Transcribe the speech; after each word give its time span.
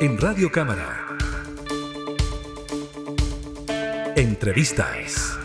en 0.00 0.16
Radio 0.16 0.50
Cámara. 0.50 1.06
Entrevistas. 4.16 5.39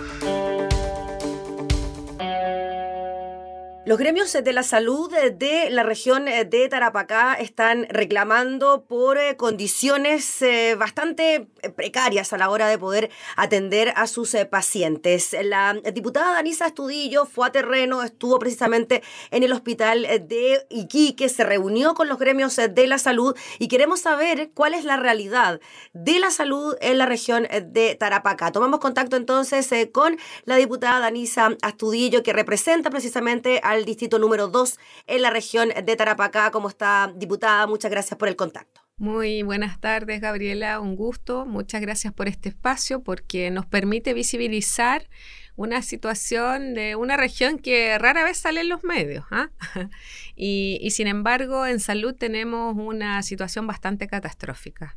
Los 3.86 4.00
gremios 4.00 4.34
de 4.34 4.52
la 4.52 4.64
salud 4.64 5.12
de 5.12 5.70
la 5.70 5.84
región 5.84 6.26
de 6.26 6.68
Tarapacá 6.70 7.36
están 7.36 7.86
reclamando 7.88 8.84
por 8.86 9.20
eh, 9.20 9.38
condiciones 9.38 10.42
eh, 10.42 10.74
bastante 10.74 11.48
precarias 11.76 12.34
a 12.34 12.40
la 12.40 12.50
hora 12.50 12.68
de 12.68 12.80
poder 12.80 13.12
atender 13.36 13.94
a 13.96 14.08
sus 14.08 14.34
eh, 14.34 14.48
pacientes. 14.48 15.36
La 15.44 15.76
diputada 15.94 16.34
Danisa 16.34 16.66
Estudillo 16.66 17.28
fue 17.28 17.46
a 17.46 17.52
terreno, 17.52 18.02
estuvo 18.02 18.40
precisamente 18.40 19.04
en 19.30 19.44
el 19.44 19.54
hospital 19.54 20.02
de 20.02 20.66
Iquique, 20.72 21.30
se 21.30 21.44
reunió 21.44 21.94
con 21.94 22.08
los 22.08 22.18
gremios 22.18 22.56
de 22.56 22.88
la 22.88 22.98
salud 22.98 23.38
y 23.60 23.68
queremos 23.68 24.00
saber 24.00 24.50
cuál 24.56 24.74
es 24.74 24.84
la 24.84 24.98
realidad 24.98 25.62
de 25.94 26.18
la 26.18 26.32
salud 26.32 26.76
en 26.82 26.98
la 26.98 27.06
región 27.06 27.48
de 27.64 27.94
Tarapacá. 27.94 28.52
Tomamos 28.52 28.80
contacto 28.80 29.16
entonces 29.16 29.70
con 29.92 30.18
la 30.46 30.56
diputada 30.56 31.02
Danisa 31.02 31.56
Astudillo 31.62 32.24
que 32.24 32.34
representa 32.34 32.90
precisamente 32.90 33.62
a 33.64 33.75
distrito 33.84 34.20
número 34.20 34.48
2 34.48 34.78
en 35.08 35.22
la 35.22 35.30
región 35.30 35.70
de 35.84 35.96
Tarapacá. 35.98 36.52
¿Cómo 36.52 36.70
está, 36.70 37.12
diputada? 37.14 37.68
Muchas 37.68 37.92
gracias 37.92 38.18
por 38.18 38.30
el 38.30 38.38
contacto. 38.38 38.86
Muy 38.98 39.44
buenas 39.44 39.82
tardes, 39.82 40.22
Gabriela. 40.22 40.80
Un 40.80 40.96
gusto. 40.96 41.46
Muchas 41.46 41.82
gracias 41.82 42.14
por 42.14 42.30
este 42.30 42.48
espacio 42.48 43.04
porque 43.04 43.52
nos 43.52 43.66
permite 43.66 44.14
visibilizar 44.14 45.10
una 45.58 45.82
situación 45.82 46.74
de 46.74 46.96
una 46.96 47.18
región 47.18 47.60
que 47.60 47.98
rara 47.98 48.24
vez 48.24 48.38
sale 48.38 48.62
en 48.62 48.70
los 48.70 48.86
medios. 48.86 49.26
¿ah? 49.32 49.50
y, 50.36 50.90
sin 50.92 51.08
embargo, 51.08 51.66
en 51.66 51.82
salud 51.82 52.16
tenemos 52.16 52.76
una 52.78 53.22
situación 53.22 53.68
bastante 53.68 54.08
catastrófica. 54.08 54.96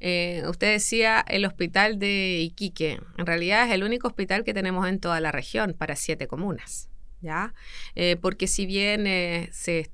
Eh, 0.00 0.42
usted 0.46 0.72
decía 0.72 1.24
el 1.26 1.46
hospital 1.46 1.98
de 1.98 2.40
Iquique. 2.40 3.00
En 3.16 3.26
realidad 3.26 3.66
es 3.66 3.72
el 3.72 3.82
único 3.82 4.08
hospital 4.08 4.44
que 4.44 4.52
tenemos 4.52 4.86
en 4.88 5.00
toda 5.00 5.20
la 5.20 5.32
región 5.32 5.72
para 5.72 5.96
siete 5.96 6.26
comunas. 6.26 6.87
¿Ya? 7.20 7.54
Eh, 7.94 8.16
porque 8.20 8.46
si 8.46 8.66
bien 8.66 9.06
eh, 9.06 9.48
se, 9.52 9.90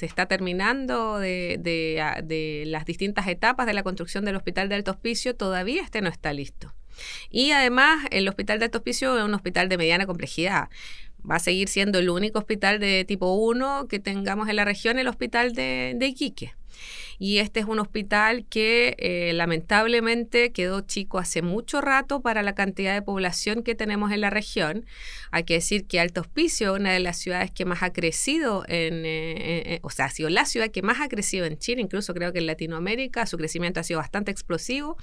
está 0.00 0.26
terminando 0.26 1.16
ah, 1.16 1.20
de, 1.20 2.64
las 2.66 2.84
distintas 2.84 3.28
etapas 3.28 3.66
de 3.66 3.74
la 3.74 3.82
construcción 3.82 4.24
del 4.24 4.36
Hospital 4.36 4.68
de 4.68 4.76
Alto 4.76 4.90
Hospicio, 4.90 5.34
todavía 5.34 5.82
este 5.82 6.00
no 6.00 6.08
está 6.08 6.32
listo. 6.32 6.74
Y 7.30 7.52
además, 7.52 8.06
el 8.10 8.28
Hospital 8.28 8.58
de 8.58 8.66
Alto 8.66 8.78
Hospicio 8.78 9.16
es 9.18 9.24
un 9.24 9.34
hospital 9.34 9.68
de 9.68 9.78
mediana 9.78 10.06
complejidad. 10.06 10.68
Va 11.28 11.36
a 11.36 11.40
seguir 11.40 11.68
siendo 11.68 11.98
el 11.98 12.08
único 12.10 12.38
hospital 12.38 12.80
de 12.80 13.04
tipo 13.04 13.34
1 13.34 13.88
que 13.88 13.98
tengamos 13.98 14.48
en 14.48 14.56
la 14.56 14.64
región, 14.64 14.98
el 14.98 15.08
Hospital 15.08 15.52
de, 15.52 15.94
de 15.96 16.06
Iquique. 16.06 16.54
Y 17.22 17.36
este 17.36 17.60
es 17.60 17.66
un 17.66 17.78
hospital 17.80 18.46
que 18.48 18.96
eh, 18.98 19.32
lamentablemente 19.34 20.52
quedó 20.52 20.80
chico 20.80 21.18
hace 21.18 21.42
mucho 21.42 21.82
rato 21.82 22.22
para 22.22 22.42
la 22.42 22.54
cantidad 22.54 22.94
de 22.94 23.02
población 23.02 23.62
que 23.62 23.74
tenemos 23.74 24.10
en 24.10 24.22
la 24.22 24.30
región. 24.30 24.86
Hay 25.30 25.44
que 25.44 25.52
decir 25.52 25.86
que 25.86 26.00
Alto 26.00 26.22
Hospicio 26.22 26.72
una 26.72 26.92
de 26.92 27.00
las 27.00 27.18
ciudades 27.18 27.50
que 27.50 27.66
más 27.66 27.82
ha 27.82 27.92
crecido 27.92 28.64
en, 28.68 29.04
eh, 29.04 29.74
eh, 29.74 29.80
o 29.82 29.90
sea, 29.90 30.06
ha 30.06 30.10
sido 30.10 30.30
la 30.30 30.46
ciudad 30.46 30.70
que 30.70 30.80
más 30.80 30.98
ha 31.02 31.08
crecido 31.08 31.44
en 31.44 31.58
Chile, 31.58 31.82
incluso 31.82 32.14
creo 32.14 32.32
que 32.32 32.38
en 32.38 32.46
Latinoamérica 32.46 33.26
su 33.26 33.36
crecimiento 33.36 33.80
ha 33.80 33.82
sido 33.82 33.98
bastante 33.98 34.30
explosivo 34.30 34.96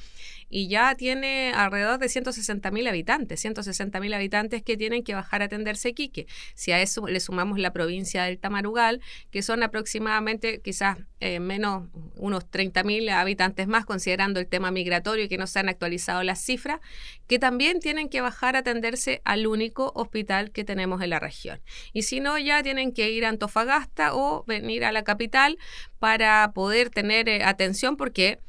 y 0.50 0.70
ya 0.70 0.96
tiene 0.96 1.52
alrededor 1.54 2.00
de 2.00 2.09
160 2.09 2.72
mil 2.72 2.88
habitantes, 2.88 3.42
160 3.42 4.00
mil 4.00 4.16
habitantes 4.16 4.64
que 4.64 4.76
tienen 4.76 5.04
que 5.04 5.14
bajar 5.14 5.44
a 5.44 5.46
atenderse 5.46 5.94
Quique. 5.94 6.26
Si 6.56 6.72
a 6.72 6.81
eso 6.81 7.08
le 7.08 7.20
sumamos 7.20 7.59
la 7.59 7.74
provincia 7.74 8.24
del 8.24 8.40
Tamarugal, 8.40 9.02
que 9.30 9.44
son 9.44 9.62
aproximadamente 9.62 10.62
quizás 10.62 10.98
menos 11.40 11.90
unos 12.16 12.45
30.000 12.50 13.11
habitantes 13.11 13.67
más, 13.67 13.86
considerando 13.86 14.39
el 14.39 14.47
tema 14.47 14.72
migratorio 14.72 15.25
y 15.25 15.27
que 15.27 15.38
no 15.38 15.47
se 15.47 15.59
han 15.59 15.69
actualizado 15.69 16.23
las 16.23 16.39
cifras, 16.39 16.80
que 17.28 17.40
también 17.40 17.79
tienen 17.79 18.09
que 18.09 18.22
bajar 18.22 18.56
a 18.56 18.59
atenderse 18.59 19.22
al 19.25 19.47
único 19.47 19.91
hospital 19.95 20.51
que 20.51 20.63
tenemos 20.63 21.01
en 21.01 21.09
la 21.09 21.19
región. 21.19 21.62
Y 21.94 22.03
si 22.03 22.19
no, 22.19 22.38
ya 22.38 22.63
tienen 22.63 22.91
que 22.91 23.09
ir 23.12 23.25
a 23.25 23.29
Antofagasta 23.29 24.16
o 24.16 24.44
venir 24.46 24.85
a 24.85 24.91
la 24.91 25.03
capital 25.03 25.57
para 26.00 26.51
poder 26.53 26.90
tener 26.90 27.29
eh, 27.29 27.44
atención 27.44 27.97
porque 27.97 28.40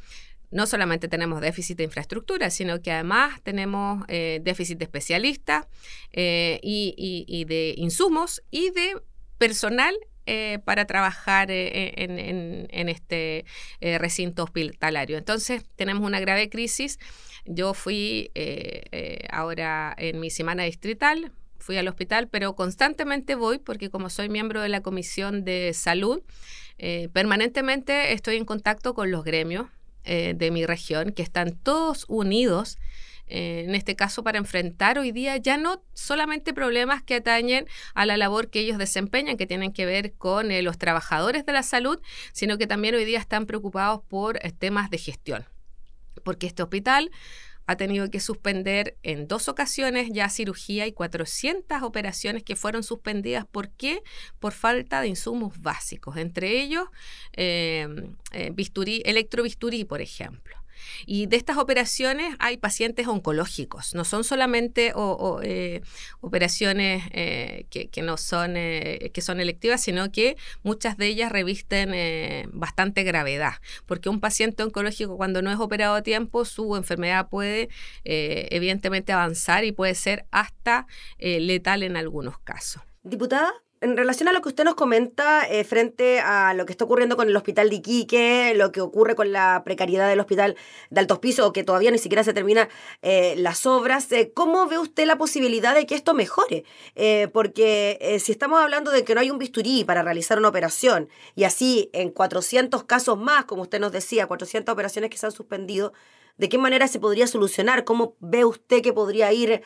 no 0.51 0.67
solamente 0.67 1.09
tenemos 1.09 1.41
déficit 1.41 1.77
de 1.77 1.85
infraestructura, 1.85 2.51
sino 2.51 2.81
que 2.81 2.93
además 2.93 3.41
tenemos 3.43 4.05
eh, 4.09 4.41
déficit 4.43 4.79
de 4.79 4.85
especialistas 4.85 5.67
eh, 6.13 6.59
y, 6.63 7.45
de 7.45 7.75
insumos 7.77 8.43
y 8.51 8.71
de 8.71 8.97
personal 9.37 9.95
eh, 10.31 10.59
para 10.63 10.85
trabajar 10.85 11.51
eh, 11.51 11.95
en, 11.97 12.89
este 12.91 13.47
eh, 13.81 13.97
recinto 13.97 14.45
hospitalario. 14.45 15.17
Entonces, 15.17 15.65
tenemos 15.75 16.05
una 16.05 16.21
grave 16.21 16.51
crisis. 16.51 16.99
Yo 17.47 17.73
fui 17.73 18.31
ahora 19.31 19.95
en 19.97 20.21
mi 20.21 20.29
semana 20.29 20.65
distrital, 20.65 21.33
fui 21.57 21.79
al 21.79 21.89
hospital, 21.89 22.29
pero 22.29 22.55
constantemente 22.55 23.37
voy 23.37 23.57
porque 23.57 23.89
como 23.89 24.11
soy 24.11 24.29
miembro 24.29 24.61
de 24.61 24.69
la 24.69 24.83
Comisión 24.83 25.45
de 25.47 25.73
Salud, 25.73 26.21
permanentemente 27.15 28.13
estoy 28.13 28.37
en 28.37 28.45
contacto 28.45 28.93
con 28.93 29.11
los 29.11 29.25
gremios 29.25 29.69
de 30.05 30.51
mi 30.53 30.67
región, 30.67 31.13
que 31.13 31.23
están 31.23 31.57
todos 31.57 32.05
unidos 32.07 32.77
eh, 33.29 33.65
en 33.67 33.75
este 33.75 33.97
caso 33.97 34.23
para 34.23 34.39
enfrentar 34.39 34.99
hoy 34.99 35.13
día 35.13 35.37
ya 35.37 35.57
no 35.57 35.83
solamente 35.93 36.55
problemas 36.55 37.03
que 37.03 37.17
atañen 37.17 37.67
a 37.95 38.07
la 38.07 38.17
labor 38.17 38.51
que 38.51 38.61
ellos 38.61 38.79
desempeñan, 38.79 39.37
que 39.37 39.47
tienen 39.47 39.73
que 39.73 39.87
ver 39.87 40.15
con 40.15 40.51
eh, 40.51 40.63
los 40.63 40.79
trabajadores 40.79 41.45
de 41.45 41.53
la 41.53 41.63
salud, 41.63 42.01
sino 42.33 42.59
que 42.59 42.67
también 42.67 42.95
hoy 42.95 43.05
día 43.05 43.19
están 43.19 43.47
preocupados 43.47 44.01
por 44.09 44.39
eh, 44.39 44.53
temas 44.53 44.91
de 44.91 44.99
gestión. 44.99 45.45
Porque 46.25 46.47
este 46.47 46.63
hospital 46.63 47.11
ha 47.67 47.77
tenido 47.77 48.11
que 48.11 48.19
suspender 48.19 48.97
en 49.03 49.29
dos 49.29 49.49
ocasiones 49.49 50.09
ya 50.11 50.31
cirugía 50.31 50.87
y 50.87 50.93
400 50.93 51.83
operaciones 51.83 52.43
que 52.43 52.57
fueron 52.57 52.83
suspendidas. 52.83 53.45
¿Por 53.45 53.69
qué? 53.69 54.03
Por 54.39 54.53
falta 54.53 55.03
de 55.03 55.09
insumos 55.09 55.61
básicos, 55.61 56.17
entre 56.17 56.63
ellos 56.63 56.89
bisturí, 58.55 59.03
electrobisturí, 59.05 59.85
por 59.85 60.01
ejemplo. 60.01 60.57
Y 61.07 61.27
de 61.27 61.37
estas 61.37 61.57
operaciones 61.57 62.35
hay 62.39 62.57
pacientes 62.57 63.07
oncológicos, 63.07 63.95
no 63.95 64.05
son 64.05 64.25
solamente 64.25 64.93
eh, 65.43 65.81
operaciones 66.21 67.05
eh, 67.13 67.67
que, 67.71 68.03
no 68.03 68.17
son, 68.17 68.57
eh, 68.57 69.11
que 69.13 69.21
son 69.21 69.41
electivas, 69.41 69.81
sino 69.81 70.11
que 70.13 70.37
muchas 70.63 70.97
de 70.97 71.07
ellas 71.07 71.33
revisten 71.33 71.89
bastante 72.53 73.03
gravedad, 73.03 73.55
porque 73.87 74.09
un 74.09 74.21
paciente 74.21 74.63
oncológico 74.63 75.17
cuando 75.17 75.43
no 75.43 75.51
es 75.51 75.59
operado 75.59 75.95
a 75.95 76.03
tiempo, 76.03 76.45
su 76.45 76.77
enfermedad 76.77 77.29
puede 77.29 77.69
evidentemente 78.05 79.13
avanzar 79.13 79.65
y 79.65 79.73
puede 79.73 79.95
ser 79.95 80.27
hasta 80.31 80.87
letal 81.19 81.83
en 81.83 81.97
algunos 81.97 82.39
casos. 82.39 82.83
Diputada, 83.03 83.53
en 83.81 83.97
relación 83.97 84.29
a 84.29 84.33
lo 84.33 84.43
que 84.43 84.49
usted 84.49 84.65
nos 84.65 84.75
comenta 84.75 85.49
eh, 85.49 85.63
frente 85.65 86.21
a 86.21 86.55
lo 86.55 86.67
que 86.67 86.73
está 86.73 86.85
ocurriendo 86.85 87.17
con 87.17 87.29
el 87.29 87.37
hospital 87.37 87.71
de 87.71 87.77
Iquique, 87.77 88.53
lo 88.57 88.73
que 88.73 88.81
ocurre 88.81 89.15
con 89.15 89.33
la 89.33 89.63
precariedad 89.65 90.09
del 90.09 90.21
hospital 90.21 90.57
de 90.91 91.01
Altos 91.01 91.19
Pisos, 91.21 91.53
que 91.53 91.65
todavía 91.65 91.91
ni 91.91 91.99
siquiera 91.99 92.25
se 92.25 92.33
terminan 92.33 92.69
eh, 93.03 93.35
las 93.37 93.67
obras, 93.67 94.11
eh, 94.13 94.33
¿cómo 94.35 94.67
ve 94.67 94.79
usted 94.79 95.07
la 95.07 95.17
posibilidad 95.17 95.75
de 95.75 95.87
que 95.87 95.95
esto 95.95 96.15
mejore? 96.15 96.65
porque 97.33 98.19
si 98.21 98.33
estamos 98.33 98.61
hablando 98.61 98.91
de 98.91 99.05
que 99.05 99.15
no 99.15 99.21
hay 99.21 99.31
un 99.31 99.39
bisturí 99.39 99.85
para 99.85 100.03
realizar 100.03 100.39
una 100.39 100.49
operación, 100.49 101.09
y 101.35 101.45
así 101.45 101.91
en 101.93 102.11
400 102.11 102.85
casos 102.85 103.19
más, 103.19 103.45
como 103.45 103.63
usted 103.63 103.79
nos 103.79 103.93
decía, 103.93 104.27
400 104.27 104.73
operaciones 104.73 105.11
que 105.11 105.17
se 105.17 105.27
han 105.27 105.33
suspendido, 105.33 105.93
¿de 106.37 106.49
qué 106.49 106.59
manera 106.59 106.89
se 106.89 106.99
podría 106.99 107.27
solucionar? 107.27 107.85
¿Cómo 107.85 108.17
ve 108.21 108.45
usted 108.45 108.83
que 108.83 108.93
podría 108.93 109.33
ir 109.33 109.63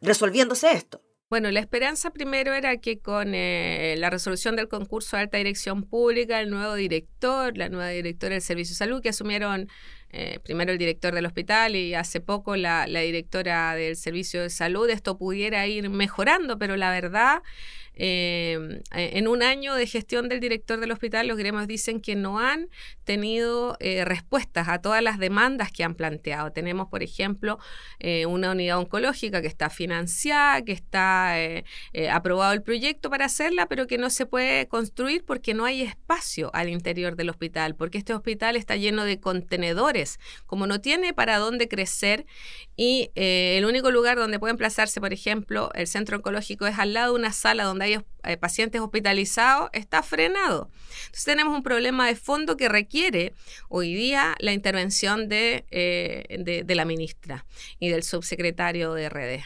resolviéndose 0.00 0.72
esto? 0.72 1.00
Bueno, 1.32 1.50
la 1.50 1.60
esperanza 1.60 2.10
primero 2.10 2.52
era 2.52 2.76
que 2.76 2.98
con 3.00 3.34
eh, 3.34 3.94
la 3.96 4.10
resolución 4.10 4.54
del 4.54 4.68
concurso 4.68 5.16
de 5.16 5.22
alta 5.22 5.38
dirección 5.38 5.82
pública, 5.82 6.38
el 6.42 6.50
nuevo 6.50 6.74
director, 6.74 7.56
la 7.56 7.70
nueva 7.70 7.88
directora 7.88 8.34
del 8.34 8.42
Servicio 8.42 8.74
de 8.74 8.76
Salud, 8.76 9.00
que 9.00 9.08
asumieron 9.08 9.70
eh, 10.14 10.40
primero 10.44 10.72
el 10.72 10.78
director 10.78 11.14
del 11.14 11.24
hospital 11.24 11.74
y 11.74 11.94
hace 11.94 12.20
poco 12.20 12.54
la, 12.54 12.84
directora 12.84 13.74
del 13.74 13.96
Servicio 13.96 14.42
de 14.42 14.50
Salud, 14.50 14.88
esto 14.90 15.16
pudiera 15.16 15.66
ir 15.66 15.88
mejorando, 15.88 16.58
pero 16.58 16.76
la 16.76 16.90
verdad 16.90 17.42
eh, 17.94 18.80
en 18.92 19.28
un 19.28 19.42
año 19.42 19.74
de 19.74 19.86
gestión 19.86 20.30
del 20.30 20.40
director 20.40 20.80
del 20.80 20.92
hospital, 20.92 21.28
los 21.28 21.36
gremios 21.36 21.66
dicen 21.66 22.00
que 22.00 22.14
no 22.14 22.38
han 22.38 22.68
tenido 23.04 23.76
eh, 23.80 24.06
respuestas 24.06 24.68
a 24.68 24.78
todas 24.80 25.02
las 25.02 25.18
demandas 25.18 25.70
que 25.70 25.84
han 25.84 25.94
planteado. 25.94 26.52
Tenemos, 26.52 26.88
por 26.88 27.02
ejemplo, 27.02 27.58
una 28.26 28.52
unidad 28.52 28.78
oncológica 28.78 29.42
que 29.42 29.46
está 29.46 29.70
financiada, 29.70 30.62
que 30.62 30.72
está 30.72 31.36
aprobado 32.10 32.52
el 32.52 32.62
proyecto 32.62 33.10
para 33.10 33.26
hacerla, 33.26 33.66
pero 33.66 33.86
que 33.86 33.98
no 33.98 34.10
se 34.10 34.26
puede 34.26 34.66
construir 34.68 35.24
porque 35.24 35.54
no 35.54 35.64
hay 35.64 35.82
espacio 35.82 36.50
al 36.54 36.68
interior 36.68 37.14
del 37.14 37.30
hospital, 37.30 37.76
porque 37.76 37.98
este 37.98 38.14
hospital 38.14 38.56
está 38.56 38.76
lleno 38.76 39.04
de 39.04 39.20
contenedores 39.20 40.01
como 40.46 40.66
no 40.66 40.80
tiene 40.80 41.14
para 41.14 41.38
dónde 41.38 41.68
crecer 41.68 42.26
y 42.76 43.10
eh, 43.14 43.56
el 43.58 43.64
único 43.64 43.90
lugar 43.90 44.16
donde 44.16 44.38
puede 44.38 44.52
emplazarse, 44.52 45.00
por 45.00 45.12
ejemplo, 45.12 45.70
el 45.74 45.86
centro 45.86 46.16
oncológico 46.16 46.66
es 46.66 46.78
al 46.78 46.94
lado 46.94 47.12
de 47.12 47.20
una 47.20 47.32
sala 47.32 47.64
donde 47.64 47.84
hay 47.84 48.00
eh, 48.24 48.36
pacientes 48.36 48.80
hospitalizados, 48.80 49.68
está 49.72 50.02
frenado. 50.02 50.70
Entonces 51.06 51.24
tenemos 51.24 51.54
un 51.54 51.62
problema 51.62 52.06
de 52.06 52.16
fondo 52.16 52.56
que 52.56 52.68
requiere 52.68 53.34
hoy 53.68 53.94
día 53.94 54.34
la 54.38 54.52
intervención 54.52 55.28
de, 55.28 55.66
eh, 55.70 56.62
de, 56.64 56.74
la 56.74 56.84
ministra 56.86 57.44
y 57.78 57.90
del 57.90 58.02
subsecretario 58.02 58.94
de 58.94 59.10
redes. 59.10 59.44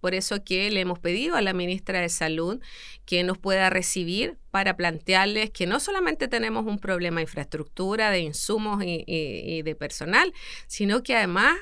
por 0.00 0.14
eso 0.14 0.42
que 0.42 0.70
le 0.70 0.80
hemos 0.80 0.98
pedido 0.98 1.36
a 1.36 1.42
la 1.42 1.52
ministra 1.52 2.00
de 2.00 2.08
Salud 2.08 2.60
que 3.06 3.22
nos 3.22 3.38
pueda 3.38 3.70
recibir 3.70 4.38
para 4.50 4.76
plantearles 4.76 5.50
que 5.50 5.66
no 5.66 5.78
solamente 5.78 6.26
tenemos 6.26 6.66
un 6.66 6.78
problema 6.78 7.16
de 7.16 7.22
infraestructura, 7.22 8.10
de 8.10 8.20
insumos 8.20 8.82
y, 8.84 9.62
de 9.62 9.74
personal, 9.76 10.32
sino 10.66 11.02
que 11.02 11.14
además 11.14 11.56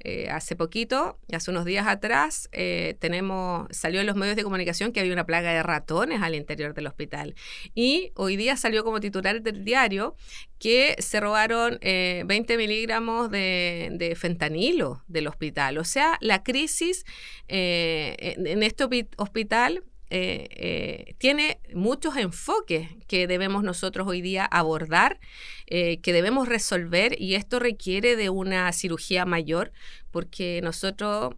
eh, 0.00 0.28
hace 0.30 0.56
poquito, 0.56 1.18
hace 1.32 1.50
unos 1.50 1.64
días 1.64 1.86
atrás, 1.86 2.48
eh, 2.52 2.96
tenemos, 3.00 3.66
salió 3.70 4.00
en 4.00 4.06
los 4.06 4.16
medios 4.16 4.36
de 4.36 4.42
comunicación 4.42 4.92
que 4.92 5.00
había 5.00 5.12
una 5.12 5.26
plaga 5.26 5.52
de 5.52 5.62
ratones 5.62 6.22
al 6.22 6.34
interior 6.34 6.74
del 6.74 6.86
hospital. 6.86 7.34
Y 7.74 8.12
hoy 8.14 8.36
día 8.36 8.56
salió 8.56 8.84
como 8.84 9.00
titular 9.00 9.42
del 9.42 9.64
diario 9.64 10.14
que 10.58 10.96
se 10.98 11.20
robaron 11.20 11.78
20 11.80 12.56
miligramos 12.56 13.30
de, 13.30 13.90
de, 13.92 14.14
fentanilo 14.14 15.02
del 15.06 15.26
hospital. 15.26 15.78
O 15.78 15.84
sea, 15.84 16.16
la 16.20 16.42
crisis 16.42 17.04
en 17.48 18.62
este 18.62 18.84
hospital 19.16 19.84
eh, 20.08 20.46
eh, 20.50 21.14
tiene 21.18 21.58
muchos 21.74 22.16
enfoques 22.16 22.88
que 23.08 23.26
debemos 23.26 23.64
nosotros 23.64 24.06
hoy 24.06 24.20
día 24.20 24.44
abordar, 24.44 25.18
eh, 25.66 26.00
que 26.00 26.12
debemos 26.12 26.48
resolver 26.48 27.20
y 27.20 27.34
esto 27.34 27.58
requiere 27.58 28.14
de 28.14 28.30
una 28.30 28.72
cirugía 28.72 29.24
mayor 29.24 29.72
porque 30.10 30.60
nosotros 30.62 31.34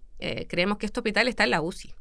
creemos 0.48 0.78
que 0.78 0.86
este 0.86 0.98
hospital 0.98 1.28
está 1.28 1.44
en 1.44 1.50
la 1.50 1.62
UCI. 1.62 1.94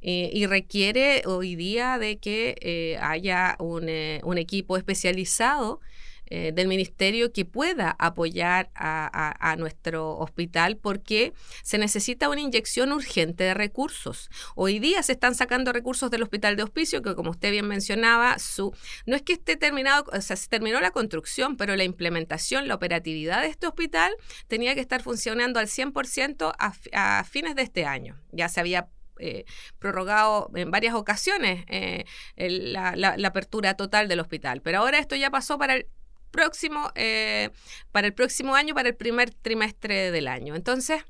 y 0.00 0.46
requiere 0.46 1.22
hoy 1.26 1.56
día 1.56 1.98
de 1.98 2.18
que 2.18 2.96
haya 3.02 3.56
un, 3.58 3.90
un 4.22 4.38
equipo 4.38 4.76
especializado 4.76 5.80
eh, 6.30 6.52
del 6.54 6.68
ministerio 6.68 7.32
que 7.32 7.46
pueda 7.46 7.96
apoyar 7.98 8.70
a, 8.74 9.56
nuestro 9.58 10.18
hospital 10.18 10.76
porque 10.76 11.32
se 11.62 11.78
necesita 11.78 12.28
una 12.28 12.42
inyección 12.42 12.92
urgente 12.92 13.44
de 13.44 13.54
recursos. 13.54 14.28
Hoy 14.54 14.78
día 14.78 15.02
se 15.02 15.12
están 15.12 15.34
sacando 15.34 15.72
recursos 15.72 16.10
del 16.10 16.22
hospital 16.22 16.54
de 16.56 16.62
hospicio 16.64 17.00
que 17.00 17.14
como 17.14 17.30
usted 17.30 17.50
bien 17.50 17.66
mencionaba, 17.66 18.38
su, 18.38 18.74
no 19.06 19.16
es 19.16 19.22
que 19.22 19.32
esté 19.32 19.56
terminado, 19.56 20.04
o 20.12 20.20
sea, 20.20 20.36
se 20.36 20.48
terminó 20.48 20.80
la 20.80 20.90
construcción, 20.90 21.56
pero 21.56 21.76
la 21.76 21.84
implementación, 21.84 22.68
la 22.68 22.74
operatividad 22.74 23.40
de 23.40 23.48
este 23.48 23.66
hospital 23.66 24.12
tenía 24.48 24.74
que 24.74 24.80
estar 24.80 25.02
funcionando 25.02 25.58
al 25.60 25.66
100% 25.66 26.52
a, 26.58 27.24
fines 27.24 27.54
de 27.56 27.62
este 27.62 27.86
año. 27.86 28.20
Ya 28.32 28.48
se 28.48 28.60
había 28.60 28.88
eh, 29.18 29.44
prorrogado 29.78 30.50
en 30.54 30.70
varias 30.70 30.94
ocasiones 30.94 31.64
eh, 31.68 32.04
la, 32.36 32.94
la, 32.96 33.28
apertura 33.28 33.74
total 33.74 34.08
del 34.08 34.20
hospital. 34.20 34.60
Pero 34.62 34.78
ahora 34.78 34.98
esto 34.98 35.16
ya 35.16 35.30
pasó 35.30 35.58
para 35.58 35.74
el 35.74 35.86
próximo, 36.30 36.90
eh, 36.94 37.50
para 37.92 38.06
el 38.06 38.14
próximo 38.14 38.54
año, 38.54 38.74
para 38.74 38.88
el 38.88 38.96
primer 38.96 39.32
trimestre 39.32 40.10
del 40.10 40.28
año. 40.28 40.54
Entonces, 40.54 41.04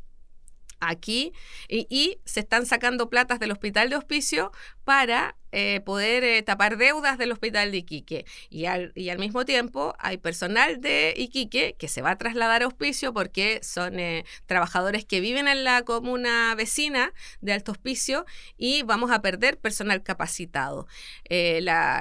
aquí 0.80 1.32
y, 1.68 2.20
se 2.24 2.40
están 2.40 2.66
sacando 2.66 3.10
platas 3.10 3.40
del 3.40 3.52
hospital 3.52 3.90
de 3.90 3.96
hospicio 3.96 4.52
para 4.84 5.36
eh, 5.52 5.80
poder 5.80 6.24
eh, 6.24 6.42
tapar 6.42 6.76
deudas 6.76 7.18
del 7.18 7.32
hospital 7.32 7.72
de 7.72 7.78
Iquique. 7.78 8.26
Y 8.50 8.66
al, 8.66 8.92
y 8.94 9.08
al, 9.08 9.18
mismo 9.18 9.44
tiempo 9.44 9.94
hay 9.98 10.18
personal 10.18 10.80
de 10.80 11.14
Iquique 11.16 11.74
que 11.78 11.88
se 11.88 12.02
va 12.02 12.12
a 12.12 12.18
trasladar 12.18 12.62
a 12.62 12.66
hospicio 12.66 13.14
porque 13.14 13.60
son 13.62 13.98
eh, 13.98 14.24
trabajadores 14.46 15.04
que 15.04 15.20
viven 15.20 15.48
en 15.48 15.64
la 15.64 15.82
comuna 15.82 16.54
vecina 16.54 17.12
de 17.40 17.52
Alto 17.52 17.72
Hospicio 17.72 18.26
y 18.56 18.82
vamos 18.82 19.10
a 19.10 19.22
perder 19.22 19.58
personal 19.58 20.02
capacitado. 20.02 20.86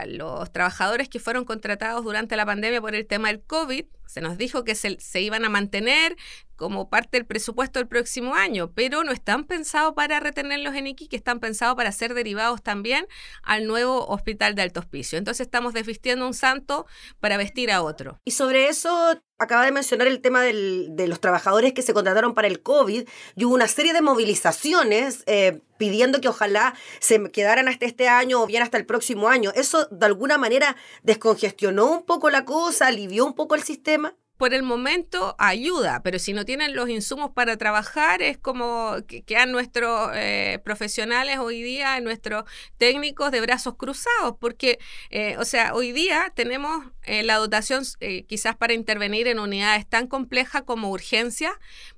los 0.08 0.52
trabajadores 0.52 1.10
que 1.10 1.20
fueron 1.20 1.46
contratados 1.46 2.04
durante 2.04 2.36
la 2.36 2.46
pandemia 2.46 2.82
por 2.82 2.96
el 2.96 3.06
tema 3.06 3.30
del 3.30 3.42
COVID 3.42 3.86
se 4.08 4.22
nos 4.22 4.38
dijo 4.38 4.64
que 4.64 4.76
se, 4.76 5.00
se, 5.00 5.22
iban 5.22 5.46
a 5.46 5.50
mantener 5.50 6.16
como 6.56 6.90
parte 6.90 7.18
del 7.18 7.26
presupuesto 7.26 7.80
del 7.80 7.88
próximo 7.88 8.34
año, 8.34 8.72
pero 8.74 9.04
no 9.04 9.12
están 9.12 9.44
pensados 9.44 9.94
para 9.94 10.20
retenerlos 10.20 10.76
en 10.76 10.88
Iquique, 10.88 11.16
están 11.16 11.40
pensados 11.40 11.76
para 11.76 11.92
ser 11.92 12.14
derivados 12.14 12.64
también 12.64 13.08
al 13.44 13.68
nuevo 13.68 14.08
hospital 14.08 14.56
de 14.56 14.64
alto 14.64 14.80
hospicio. 14.80 15.18
Entonces 15.18 15.46
estamos 15.46 15.74
desvistiendo 15.74 16.26
un 16.26 16.34
santo 16.34 16.88
para 17.20 17.38
vestir 17.38 17.72
a 17.72 17.84
otro. 17.84 18.20
Y 18.26 18.32
sobre 18.32 18.68
eso 18.68 19.22
acaba 19.40 19.66
de 19.66 19.72
mencionar 19.72 20.08
el 20.08 20.22
tema 20.22 20.42
de 20.42 21.08
los 21.08 21.20
trabajadores 21.20 21.74
que 21.74 21.82
se 21.82 21.94
contrataron 21.94 22.34
para 22.34 22.48
el 22.48 22.62
COVID 22.62 23.08
y 23.36 23.46
hubo 23.46 23.54
una 23.54 23.68
serie 23.68 23.94
de 23.94 24.02
movilizaciones 24.02 25.24
eh, 25.26 25.62
pidiendo 25.78 26.22
que 26.22 26.28
ojalá 26.28 26.74
se 27.00 27.32
quedaran 27.32 27.68
hasta 27.68 27.86
este 27.86 28.08
año 28.08 28.42
o 28.42 28.48
bien 28.48 28.64
hasta 28.64 28.78
el 28.78 28.86
próximo 28.86 29.30
año. 29.30 29.52
¿Eso 29.56 29.86
de 29.92 30.06
alguna 30.06 30.38
manera 30.38 30.76
descongestionó 31.04 31.92
un 31.92 32.04
poco 32.04 32.30
la 32.30 32.46
cosa, 32.46 32.88
alivió 32.88 33.26
un 33.26 33.34
poco 33.34 33.56
el 33.56 33.64
sistema? 33.64 34.16
Por 34.38 34.54
el 34.54 34.64
momento 34.64 35.36
ayuda, 35.40 36.02
pero 36.04 36.20
si 36.20 36.34
no 36.34 36.46
tienen 36.46 36.76
los 36.76 36.90
insumos 36.90 37.32
para 37.32 37.58
trabajar, 37.58 38.22
es 38.22 38.38
como 38.38 38.96
que 39.08 39.24
quedan 39.24 39.52
nuestros 39.52 40.12
eh, 40.14 40.60
profesionales 40.64 41.40
hoy 41.40 41.62
día, 41.62 42.00
nuestros 42.02 42.44
técnicos 42.78 43.32
de 43.32 43.42
brazos 43.42 43.76
cruzados, 43.76 44.36
porque, 44.40 44.80
eh, 45.10 45.36
o 45.38 45.46
sea, 45.46 45.74
hoy 45.74 45.92
día 45.92 46.32
tenemos 46.36 46.86
eh, 47.04 47.24
la 47.24 47.36
dotación 47.36 47.84
quizás 48.28 48.56
para 48.56 48.74
intervenir 48.74 49.28
en 49.28 49.40
unidades 49.40 49.88
tan 49.88 50.08
complejas 50.08 50.64
como 50.64 50.92
urgencia, 50.92 51.52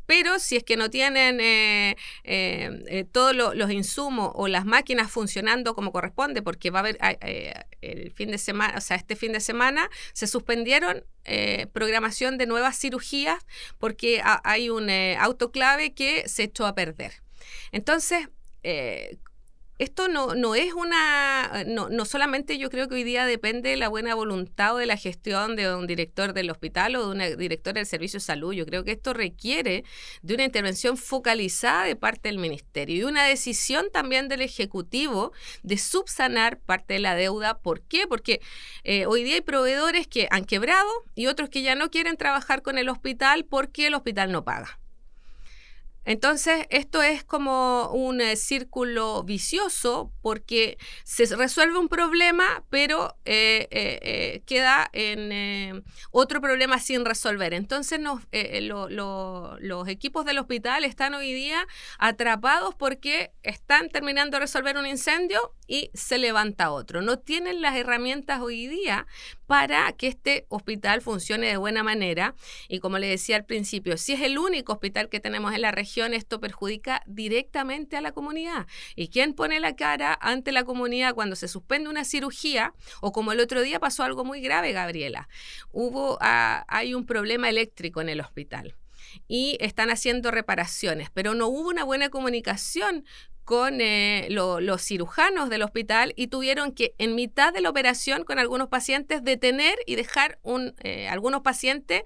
pero 0.09 0.39
si 0.39 0.55
es 0.55 0.63
que 0.63 0.75
no 0.75 0.89
tienen 0.89 1.39
eh, 1.39 1.95
eh, 2.23 2.83
eh, 2.87 3.03
todos 3.03 3.35
los 3.35 3.71
insumos 3.71 4.31
o 4.33 4.47
las 4.47 4.65
máquinas 4.65 5.11
funcionando 5.11 5.75
como 5.75 5.91
corresponde, 5.91 6.41
porque 6.41 6.71
va 6.71 6.79
a 6.79 6.81
haber 6.81 6.97
el 7.81 8.11
fin 8.11 8.31
de 8.31 8.37
semana, 8.37 8.77
o 8.77 8.81
sea, 8.81 8.97
este 8.97 9.15
fin 9.15 9.31
de 9.31 9.39
semana 9.39 9.89
se 10.13 10.27
suspendieron 10.27 11.05
programación 11.73 12.37
de 12.37 12.47
nuevas 12.47 12.79
cirugías 12.79 13.45
porque 13.77 14.21
hay 14.23 14.69
un 14.69 14.89
autoclave 14.89 15.93
que 15.93 16.27
se 16.27 16.43
echó 16.43 16.65
a 16.65 16.75
perder. 16.75 17.13
Entonces, 17.71 18.29
esto 19.79 20.09
no, 20.09 20.35
no 20.35 20.55
es 20.55 20.73
una, 20.73 21.63
no, 21.65 21.87
no, 21.87 22.03
solamente 22.03 22.57
yo 22.57 22.69
creo 22.69 22.89
que 22.89 22.95
hoy 22.95 23.05
día 23.05 23.25
depende 23.25 23.69
de 23.69 23.77
la 23.77 23.87
buena 23.87 24.13
voluntad 24.13 24.75
o 24.75 24.77
de 24.77 24.85
la 24.85 24.97
gestión 24.97 25.55
de 25.55 25.73
un 25.73 25.87
director 25.87 26.33
del 26.33 26.49
hospital 26.49 26.97
o 26.97 27.05
de 27.05 27.11
una 27.11 27.29
directora 27.29 27.79
del 27.79 27.85
servicio 27.85 28.17
de 28.17 28.25
salud. 28.25 28.53
Yo 28.53 28.65
creo 28.65 28.83
que 28.83 28.91
esto 28.91 29.13
requiere 29.13 29.85
de 30.21 30.33
una 30.33 30.43
intervención 30.43 30.97
focalizada 30.97 31.85
de 31.85 31.95
parte 31.95 32.27
del 32.27 32.39
ministerio 32.39 32.97
y 32.97 33.03
una 33.03 33.23
decisión 33.23 33.85
también 33.93 34.27
del 34.27 34.41
Ejecutivo 34.41 35.31
de 35.63 35.77
subsanar 35.77 36.59
parte 36.59 36.95
de 36.95 36.99
la 36.99 37.15
deuda. 37.15 37.59
¿Por 37.59 37.81
qué? 37.81 38.05
Porque 38.05 38.41
eh, 38.83 39.05
hoy 39.05 39.23
día 39.23 39.35
hay 39.35 39.41
proveedores 39.41 40.07
que 40.07 40.27
han 40.29 40.43
quebrado 40.43 40.89
y 41.15 41.27
otros 41.27 41.49
que 41.49 41.61
ya 41.61 41.75
no 41.75 41.89
quieren 41.89 42.17
trabajar 42.17 42.61
con 42.63 42.77
el 42.77 42.89
hospital 42.89 43.45
porque 43.45 43.87
el 43.87 43.93
hospital 43.93 44.33
no 44.33 44.43
paga. 44.43 44.78
Entonces, 46.05 46.65
esto 46.69 47.01
es 47.03 47.23
como 47.23 47.89
un 47.91 48.21
eh, 48.21 48.35
círculo 48.35 49.23
vicioso 49.23 50.11
porque 50.21 50.77
se 51.03 51.25
resuelve 51.35 51.77
un 51.77 51.89
problema, 51.89 52.63
pero 52.69 53.15
eh, 53.25 53.67
eh, 53.71 54.41
queda 54.45 54.89
en 54.93 55.83
otro 56.11 56.41
problema 56.41 56.79
sin 56.79 57.05
resolver. 57.05 57.53
Entonces, 57.53 57.99
los 58.01 59.87
equipos 59.87 60.25
del 60.25 60.39
hospital 60.39 60.83
están 60.83 61.13
hoy 61.13 61.33
día 61.33 61.67
atrapados 61.97 62.75
porque 62.75 63.31
están 63.43 63.89
terminando 63.89 64.37
de 64.37 64.41
resolver 64.41 64.77
un 64.77 64.87
incendio 64.87 65.53
y 65.69 65.91
se 65.93 66.17
levanta 66.17 66.71
otro. 66.71 67.01
No 67.01 67.19
tienen 67.19 67.61
las 67.61 67.75
herramientas 67.75 68.41
hoy 68.41 68.67
día 68.67 69.05
para 69.45 69.91
que 69.93 70.07
este 70.07 70.45
hospital 70.49 71.01
funcione 71.01 71.47
de 71.47 71.57
buena 71.57 71.83
manera. 71.83 72.35
Y 72.67 72.79
como 72.79 72.97
le 72.97 73.07
decía 73.07 73.35
al 73.35 73.45
principio, 73.45 73.95
si 73.97 74.13
es 74.13 74.21
el 74.21 74.39
único 74.39 74.73
hospital 74.73 75.09
que 75.09 75.19
tenemos 75.19 75.53
en 75.53 75.61
la 75.61 75.71
región, 75.71 76.13
esto 76.15 76.39
perjudica 76.39 77.03
directamente 77.05 77.95
a 77.95 78.01
la 78.01 78.11
comunidad. 78.11 78.65
¿Y 78.95 79.09
quién 79.09 79.33
pone 79.33 79.59
la 79.59 79.75
cara 79.75 80.17
ante 80.19 80.51
la 80.51 80.63
comunidad 80.63 81.13
cuando 81.13 81.35
se 81.35 81.47
suspende 81.47 81.89
una 81.89 82.03
cirugía? 82.03 82.73
O 82.99 83.11
como 83.11 83.31
el 83.31 83.39
otro 83.39 83.61
día 83.61 83.79
pasó 83.79 84.03
algo 84.03 84.25
muy 84.25 84.41
grave, 84.41 84.71
Gabriela. 84.71 85.29
Hubo, 85.71 86.17
ah, 86.19 86.65
hay 86.67 86.95
un 86.95 87.05
problema 87.05 87.47
eléctrico 87.47 88.01
en 88.01 88.09
el 88.09 88.21
hospital 88.21 88.75
y 89.27 89.57
están 89.59 89.89
haciendo 89.89 90.31
reparaciones, 90.31 91.09
pero 91.13 91.33
no 91.33 91.47
hubo 91.47 91.69
una 91.69 91.83
buena 91.83 92.09
comunicación 92.09 93.05
con 93.49 93.81
eh, 93.81 94.27
los 94.29 94.79
cirujanos 94.79 95.49
del 95.49 95.63
hospital 95.63 96.13
y 96.15 96.27
tuvieron 96.27 96.71
que 96.71 96.93
en 96.99 97.15
mitad 97.15 97.51
de 97.51 97.61
la 97.61 97.71
operación 97.71 98.23
con 98.23 98.37
algunos 98.37 98.67
pacientes 98.67 99.23
detener 99.23 99.75
y 99.87 99.95
dejar 99.95 100.37
un, 100.43 100.75
eh, 100.83 101.07
algunos 101.07 101.41
pacientes 101.41 102.03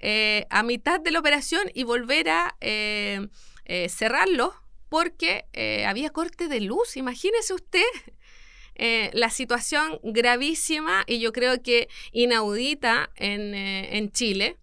eh, 0.00 0.44
a 0.50 0.64
mitad 0.64 0.98
de 0.98 1.12
la 1.12 1.20
operación 1.20 1.70
y 1.72 1.84
volver 1.84 2.30
a 2.30 2.56
cerrarlos 3.88 4.54
porque 4.88 5.44
había 5.86 6.10
corte 6.10 6.48
de 6.48 6.60
luz. 6.60 6.96
Imagínese 6.96 7.54
usted. 7.54 7.92
la 9.12 9.30
situación 9.30 10.00
gravísima 10.02 11.04
y 11.06 11.20
yo 11.20 11.32
creo 11.32 11.62
que 11.62 11.88
inaudita 12.10 13.10
en, 13.14 13.54
en 13.54 14.10
Chile, 14.10 14.58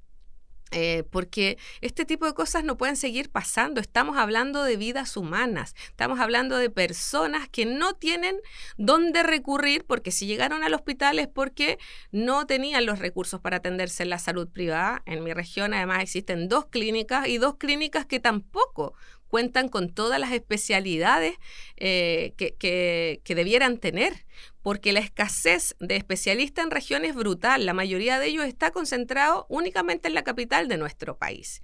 Eh, 0.72 1.04
porque 1.10 1.58
este 1.82 2.06
tipo 2.06 2.26
de 2.26 2.34
cosas 2.34 2.64
no 2.64 2.78
pueden 2.78 2.96
seguir 2.96 3.30
pasando. 3.30 3.82
Estamos 3.82 4.18
hablando 4.18 4.64
de 4.64 4.78
vidas 4.78 5.18
humanas, 5.18 5.76
estamos 5.88 6.20
hablando 6.20 6.58
de 6.58 6.70
personas 6.70 7.50
que 7.50 7.66
no 7.66 7.94
tienen 7.94 8.38
dónde 8.78 9.24
recurrir 9.24 9.84
porque 9.86 10.12
si 10.12 10.28
llegaron 10.28 10.64
al 10.64 10.74
hospital 10.76 11.18
es 11.18 11.28
porque 11.28 11.80
no 12.12 12.46
tenían 12.46 12.86
los 12.86 13.00
recursos 13.00 13.40
para 13.40 13.58
atenderse 13.58 14.04
en 14.04 14.10
la 14.10 14.20
salud 14.20 14.48
privada. 14.48 15.02
En 15.06 15.24
mi 15.24 15.34
región 15.34 15.74
además 15.74 16.04
existen 16.04 16.48
dos 16.48 16.68
clínicas 16.68 17.28
y 17.28 17.40
dos 17.40 17.56
clínicas 17.56 18.06
que 18.06 18.20
tampoco 18.20 18.94
cuentan 19.30 19.70
con 19.70 19.90
todas 19.90 20.20
las 20.20 20.32
especialidades 20.34 21.36
eh, 21.78 22.34
que, 22.36 22.56
que, 23.24 23.36
debieran 23.36 23.78
tener, 23.78 24.26
porque 24.62 24.94
la 24.94 25.00
escasez 25.00 25.76
de 25.80 25.96
especialistas 25.96 26.66
en 26.66 26.72
región 26.72 27.06
es 27.06 27.16
brutal. 27.16 27.66
La 27.66 27.74
mayoría 27.74 28.20
de 28.20 28.28
ellos 28.28 28.46
está 28.46 28.72
concentrado 28.72 29.46
únicamente 29.50 30.08
en 30.08 30.14
la 30.14 30.24
capital 30.24 30.68
de 30.68 30.78
nuestro 30.78 31.18
país. 31.18 31.62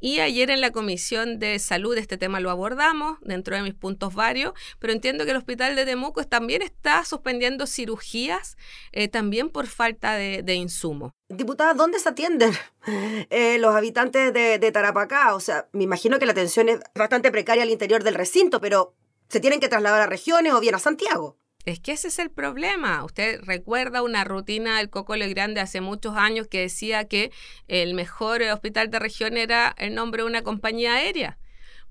Y 0.00 0.20
ayer 0.20 0.50
en 0.50 0.60
la 0.60 0.70
Comisión 0.70 1.38
de 1.38 1.58
Salud 1.58 1.96
este 1.96 2.18
tema 2.18 2.40
lo 2.40 2.50
abordamos, 2.50 3.18
dentro 3.22 3.56
de 3.56 3.62
mis 3.62 3.74
puntos 3.74 4.14
varios, 4.14 4.52
pero 4.78 4.92
entiendo 4.92 5.24
que 5.24 5.32
el 5.32 5.36
Hospital 5.36 5.76
de 5.76 5.84
Temuco 5.84 6.24
también 6.24 6.62
está 6.62 7.04
suspendiendo 7.04 7.66
cirugías, 7.66 8.56
eh, 8.92 9.08
también 9.08 9.50
por 9.50 9.66
falta 9.66 10.14
de, 10.14 10.42
de 10.42 10.54
insumos. 10.54 11.12
Diputada, 11.28 11.74
¿dónde 11.74 11.98
se 11.98 12.08
atienden 12.08 12.52
eh, 13.30 13.58
los 13.58 13.74
habitantes 13.74 14.32
de, 14.32 14.58
de, 14.58 14.72
Tarapacá? 14.72 15.34
O 15.34 15.40
sea, 15.40 15.68
me 15.72 15.84
imagino 15.84 16.18
que 16.18 16.26
la 16.26 16.32
atención 16.32 16.68
es 16.68 16.80
bastante 16.94 17.32
precaria 17.32 17.64
al 17.64 17.70
interior 17.70 18.04
del 18.04 18.14
recinto, 18.14 18.60
pero 18.60 18.94
¿se 19.28 19.40
tienen 19.40 19.58
que 19.58 19.68
trasladar 19.68 20.02
a 20.02 20.06
regiones 20.06 20.52
o 20.52 20.60
bien 20.60 20.76
a 20.76 20.78
Santiago? 20.78 21.36
Es 21.66 21.80
que 21.80 21.92
ese 21.92 22.06
es 22.08 22.20
el 22.20 22.30
problema. 22.30 23.04
Usted 23.04 23.40
recuerda 23.42 24.02
una 24.02 24.22
rutina 24.22 24.78
del 24.78 24.88
Coco 24.88 25.14
Grande 25.14 25.60
hace 25.60 25.80
muchos 25.80 26.16
años 26.16 26.46
que 26.46 26.60
decía 26.60 27.08
que 27.08 27.32
el 27.66 27.94
mejor 27.94 28.40
hospital 28.42 28.88
de 28.88 29.00
región 29.00 29.36
era 29.36 29.74
el 29.76 29.94
nombre 29.96 30.22
de 30.22 30.28
una 30.28 30.42
compañía 30.42 30.94
aérea 30.94 31.38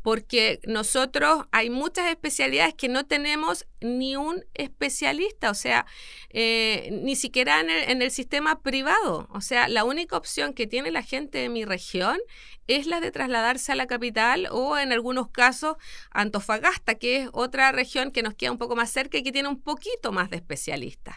porque 0.05 0.59
nosotros 0.67 1.45
hay 1.51 1.71
muchas 1.71 2.11
especialidades 2.11 2.75
que 2.75 2.89
no 2.89 3.07
tenemos 3.07 3.65
ni 3.81 4.15
un 4.15 4.45
especialista, 4.53 5.49
o 5.49 5.55
sea, 5.55 5.87
eh, 6.29 6.89
ni 6.91 7.15
siquiera 7.15 7.59
en 7.59 7.71
el, 7.71 7.89
en 7.89 8.01
el, 8.03 8.11
sistema 8.11 8.61
privado. 8.61 9.27
O 9.31 9.41
sea, 9.41 9.67
la 9.67 9.83
única 9.83 10.15
opción 10.15 10.53
que 10.53 10.67
tiene 10.67 10.91
la 10.91 11.01
gente 11.01 11.39
de 11.39 11.49
mi 11.49 11.65
región 11.65 12.19
es 12.67 12.85
la 12.85 12.99
de 12.99 13.11
trasladarse 13.11 13.71
a 13.71 13.75
la 13.75 13.87
capital 13.87 14.47
o 14.51 14.77
en 14.77 14.91
algunos 14.91 15.29
casos 15.29 15.77
Antofagasta, 16.11 16.95
que 16.95 17.23
es 17.23 17.29
otra 17.33 17.71
región 17.71 18.11
que 18.11 18.23
nos 18.23 18.35
queda 18.35 18.51
un 18.51 18.57
poco 18.57 18.75
más 18.75 18.91
cerca 18.91 19.17
y 19.17 19.23
que 19.23 19.31
tiene 19.31 19.49
un 19.49 19.61
poquito 19.61 20.11
más 20.11 20.29
de 20.29 20.37
especialistas. 20.37 21.15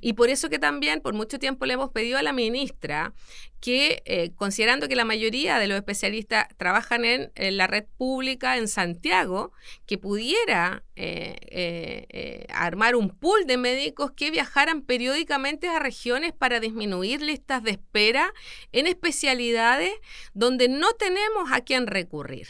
Y 0.00 0.14
por 0.14 0.28
eso 0.28 0.48
que 0.50 0.58
también 0.58 1.00
por 1.00 1.14
mucho 1.14 1.38
tiempo 1.38 1.66
le 1.66 1.74
hemos 1.74 1.90
pedido 1.90 2.18
a 2.18 2.22
la 2.22 2.32
ministra 2.32 3.12
que, 3.64 4.02
eh, 4.04 4.30
considerando 4.36 4.88
que 4.88 4.94
la 4.94 5.06
mayoría 5.06 5.58
de 5.58 5.66
los 5.66 5.78
especialistas 5.78 6.48
trabajan 6.58 7.06
en, 7.06 7.32
la 7.56 7.66
red 7.66 7.86
pública 7.96 8.58
en 8.58 8.68
Santiago, 8.68 9.52
que 9.86 9.96
pudiera 9.96 10.84
eh, 10.96 11.34
eh, 11.48 12.46
armar 12.50 12.94
un 12.94 13.08
pool 13.08 13.46
de 13.46 13.56
médicos 13.56 14.12
que 14.12 14.30
viajaran 14.30 14.82
periódicamente 14.82 15.66
a 15.70 15.78
regiones 15.78 16.34
para 16.34 16.60
disminuir 16.60 17.22
listas 17.22 17.62
de 17.62 17.70
espera 17.70 18.34
en 18.72 18.86
especialidades 18.86 19.94
donde 20.34 20.68
no 20.68 20.92
tenemos 20.92 21.50
a 21.50 21.62
quién 21.62 21.86
recurrir. 21.86 22.48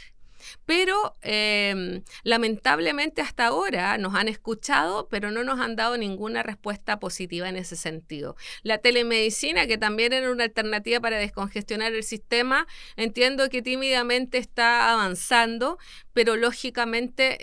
Pero 0.66 1.16
em, 1.22 2.02
lamentablemente 2.22 3.20
hasta 3.20 3.46
ahora 3.46 3.98
nos 3.98 4.14
han 4.14 4.28
escuchado, 4.28 5.08
pero 5.08 5.30
no 5.30 5.44
nos 5.44 5.60
han 5.60 5.76
dado 5.76 5.96
ninguna 5.96 6.42
respuesta 6.42 6.98
positiva 6.98 7.48
en 7.48 7.56
ese 7.56 7.76
sentido. 7.76 8.36
La 8.62 8.78
telemedicina, 8.78 9.66
que 9.66 9.78
también 9.78 10.12
era 10.12 10.30
una 10.30 10.44
alternativa 10.44 11.00
para 11.00 11.18
descongestionar 11.18 11.92
el 11.92 12.02
sistema, 12.02 12.66
entiendo 12.96 13.48
que 13.48 13.62
tímidamente 13.62 14.38
está 14.38 14.92
avanzando, 14.92 15.78
pero 16.14 16.36
lógicamente 16.36 17.36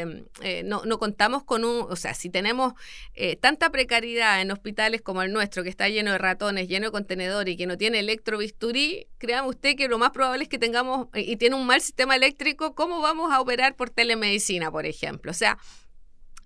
em, 0.00 0.26
eh, 0.42 0.62
no, 0.64 0.82
contamos 0.98 1.42
con 1.42 1.64
un, 1.64 1.86
o 1.88 1.96
sea, 1.96 2.14
si 2.14 2.28
tenemos 2.28 2.74
eh, 3.14 3.36
tanta 3.36 3.70
precariedad 3.70 4.42
en 4.42 4.50
hospitales 4.50 5.00
como 5.00 5.22
el 5.22 5.32
nuestro, 5.32 5.62
que 5.62 5.70
está 5.70 5.88
lleno 5.88 6.12
de 6.12 6.18
ratones, 6.18 6.68
lleno 6.68 6.86
de 6.86 6.92
contenedores 6.92 7.54
y 7.54 7.56
que 7.56 7.66
no 7.66 7.78
tiene 7.78 8.00
electrobisturí, 8.00 9.06
créame 9.18 9.48
usted 9.48 9.74
que 9.74 9.88
lo 9.88 9.98
más 9.98 10.10
probable 10.10 10.44
es 10.44 10.48
que 10.48 10.58
tengamos, 10.58 11.08
y 11.14 11.36
tiene 11.36 11.56
un 11.56 11.66
mal 11.66 11.80
sistema 11.80 12.14
eléctrico, 12.14 12.59
¿cómo 12.74 13.00
vamos 13.00 13.32
a 13.32 13.40
operar 13.40 13.76
por 13.76 13.90
telemedicina, 13.90 14.70
por 14.70 14.86
ejemplo? 14.86 15.30
O 15.30 15.34
sea, 15.34 15.58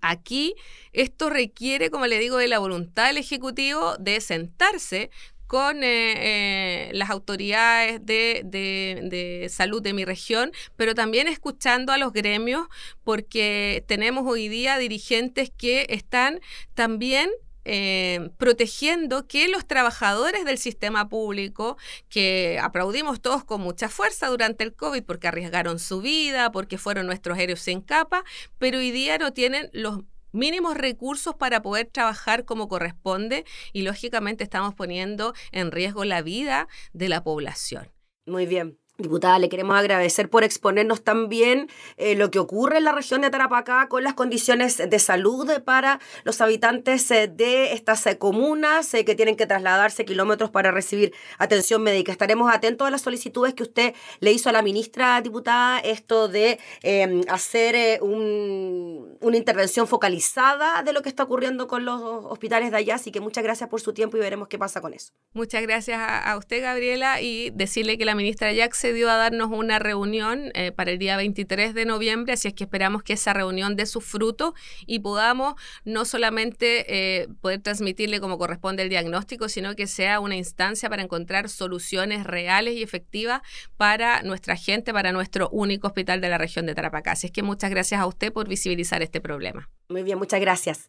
aquí 0.01 0.55
esto 0.93 1.29
requiere, 1.29 1.89
como 1.89 2.07
le 2.07 2.19
digo, 2.19 2.37
de 2.37 2.47
la 2.47 2.59
voluntad 2.59 3.07
del 3.07 3.17
Ejecutivo 3.17 3.97
de 3.97 4.21
sentarse 4.21 5.09
con 5.47 5.83
eh, 5.83 6.87
eh, 6.87 6.91
las 6.93 7.09
autoridades 7.11 8.03
de, 8.03 8.41
de, 8.45 9.47
salud 9.49 9.81
de 9.81 9.93
mi 9.93 10.03
región, 10.03 10.51
pero 10.75 10.95
también 10.95 11.27
escuchando 11.27 11.93
a 11.93 11.97
los 11.97 12.13
gremios, 12.13 12.67
porque 13.03 13.83
tenemos 13.87 14.25
hoy 14.27 14.47
día 14.47 14.77
dirigentes 14.77 15.51
que 15.55 15.85
están 15.89 16.39
también 16.73 17.29
eh, 17.65 18.29
protegiendo 18.37 19.27
que 19.27 19.47
los 19.47 19.65
trabajadores 19.65 20.45
del 20.45 20.57
sistema 20.57 21.09
público, 21.09 21.77
que 22.09 22.59
aplaudimos 22.61 23.21
todos 23.21 23.43
con 23.43 23.61
mucha 23.61 23.89
fuerza 23.89 24.27
durante 24.27 24.63
el 24.63 24.73
COVID 24.73 25.03
porque 25.03 25.27
arriesgaron 25.27 25.79
su 25.79 26.01
vida, 26.01 26.51
porque 26.51 26.77
fueron 26.77 27.07
nuestros 27.07 27.37
héroes 27.37 27.67
en 27.67 27.81
capa, 27.81 28.23
pero 28.59 28.77
hoy 28.77 28.91
día 28.91 29.17
no 29.17 29.33
tienen 29.33 29.69
los 29.73 30.01
mínimos 30.31 30.75
recursos 30.75 31.33
para 31.35 31.61
poder 31.61 31.87
trabajar 31.87 32.45
como 32.45 32.67
corresponde 32.67 33.45
y 33.73 33.81
lógicamente 33.81 34.43
estamos 34.43 34.75
poniendo 34.75 35.33
en 35.51 35.71
riesgo 35.71 36.05
la 36.05 36.21
vida 36.21 36.67
de 36.93 37.09
la 37.09 37.23
población. 37.23 37.91
Muy 38.25 38.45
bien. 38.45 38.77
Diputada, 38.97 39.39
le 39.39 39.49
queremos 39.49 39.75
agradecer 39.75 40.29
por 40.29 40.45
exponernos 40.45 41.03
también 41.03 41.67
eh, 41.97 42.15
lo 42.15 42.31
que 42.31 42.39
ocurre 42.39 42.77
en 42.77 42.85
la 42.85 42.93
región 42.93 43.19
de 43.19 43.29
Tarapacá 43.29 43.89
con 43.89 44.05
las 44.05 44.13
condiciones 44.13 44.77
de 44.77 44.99
salud 44.99 45.51
para 45.65 45.99
los 46.23 46.39
habitantes 46.39 47.11
eh, 47.11 47.27
de 47.27 47.73
estas 47.73 48.07
eh, 48.07 48.17
comunas 48.17 48.91
que 48.91 49.15
tienen 49.15 49.35
que 49.35 49.47
trasladarse 49.47 50.05
kilómetros 50.05 50.49
para 50.49 50.71
recibir 50.71 51.13
atención 51.37 51.83
médica. 51.83 52.13
Estaremos 52.13 52.49
atentos 52.53 52.87
a 52.87 52.89
las 52.89 53.01
solicitudes 53.01 53.53
que 53.53 53.63
usted 53.63 53.93
le 54.21 54.31
hizo 54.31 54.47
a 54.47 54.53
la 54.53 54.61
ministra 54.61 55.19
diputada, 55.19 55.79
esto 55.79 56.29
de 56.29 56.57
em, 56.81 57.21
hacer 57.27 58.01
una 58.01 59.35
intervención 59.35 59.87
focalizada 59.89 60.83
de 60.83 60.93
lo 60.93 61.01
que 61.01 61.09
está 61.09 61.23
ocurriendo 61.23 61.67
con 61.67 61.83
los 61.83 62.01
hospitales 62.01 62.71
de 62.71 62.77
allá. 62.77 62.95
Así 62.95 63.11
que 63.11 63.19
muchas 63.19 63.43
gracias 63.43 63.69
por 63.69 63.81
su 63.81 63.91
tiempo 63.91 64.15
y 64.15 64.21
veremos 64.21 64.47
qué 64.47 64.57
pasa 64.57 64.79
con 64.79 64.93
eso. 64.93 65.11
Muchas 65.33 65.61
gracias 65.63 65.99
a, 66.01 66.37
usted, 66.37 66.61
Gabriela, 66.61 67.19
y 67.19 67.49
decirle 67.49 67.97
que 67.97 68.05
la 68.05 68.15
ministra 68.15 68.53
Jackson 68.53 68.84
dio 68.93 69.09
a 69.09 69.15
darnos 69.15 69.49
una 69.51 69.79
reunión 69.79 70.51
eh, 70.53 70.71
para 70.71 70.91
el 70.91 70.99
día 70.99 71.17
23 71.17 71.73
de 71.73 71.85
noviembre, 71.85 72.33
así 72.33 72.47
es 72.47 72.53
que 72.53 72.63
esperamos 72.63 73.03
que 73.03 73.13
esa 73.13 73.33
reunión 73.33 73.75
dé 73.75 73.85
su 73.85 74.01
fruto 74.01 74.53
y 74.85 74.99
podamos 74.99 75.55
no 75.83 76.05
solamente 76.05 76.85
eh, 76.87 77.27
poder 77.41 77.61
transmitirle 77.61 78.19
como 78.19 78.37
corresponde 78.37 78.83
el 78.83 78.89
diagnóstico, 78.89 79.49
sino 79.49 79.75
que 79.75 79.87
sea 79.87 80.19
una 80.19 80.35
instancia 80.35 80.89
para 80.89 81.01
encontrar 81.01 81.49
soluciones 81.49 82.25
reales 82.25 82.75
y 82.75 82.83
efectivas 82.83 83.41
para 83.77 84.21
nuestra 84.23 84.55
gente, 84.55 84.93
para 84.93 85.11
nuestro 85.11 85.49
único 85.49 85.87
hospital 85.87 86.21
de 86.21 86.29
la 86.29 86.37
región 86.37 86.65
de 86.65 86.75
Tarapacá. 86.75 87.11
Así 87.11 87.27
es 87.27 87.33
que 87.33 87.43
muchas 87.43 87.69
gracias 87.69 88.01
a 88.01 88.07
usted 88.07 88.31
por 88.31 88.47
visibilizar 88.47 89.01
este 89.01 89.21
problema. 89.21 89.69
Muy 89.89 90.03
bien, 90.03 90.17
muchas 90.17 90.39
gracias. 90.39 90.87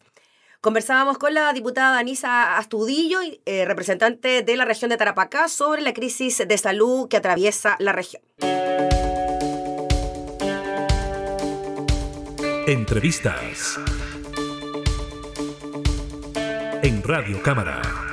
Conversábamos 0.61 1.17
con 1.17 1.33
la 1.33 1.53
diputada 1.53 1.99
Anisa 1.99 2.57
Astudillo, 2.57 3.19
eh, 3.45 3.65
representante 3.65 4.41
de 4.41 4.57
la 4.57 4.65
región 4.65 4.89
de 4.89 4.97
Tarapacá, 4.97 5.47
sobre 5.47 5.81
la 5.81 5.93
crisis 5.93 6.43
de 6.47 6.57
salud 6.57 7.07
que 7.07 7.17
atraviesa 7.17 7.75
la 7.79 7.91
región. 7.91 8.21
Entrevistas 12.67 13.79
en 16.81 17.03
Radio 17.03 17.41
Cámara. 17.41 18.06